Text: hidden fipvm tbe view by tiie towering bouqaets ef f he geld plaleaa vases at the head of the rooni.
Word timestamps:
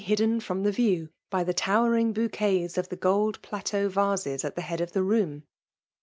hidden 0.03 0.39
fipvm 0.39 0.63
tbe 0.63 0.73
view 0.73 1.09
by 1.29 1.43
tiie 1.43 1.53
towering 1.55 2.11
bouqaets 2.11 2.75
ef 2.75 2.85
f 2.85 2.89
he 2.89 2.95
geld 2.97 3.39
plaleaa 3.43 3.87
vases 3.87 4.43
at 4.43 4.55
the 4.55 4.61
head 4.63 4.81
of 4.81 4.93
the 4.93 5.01
rooni. 5.03 5.43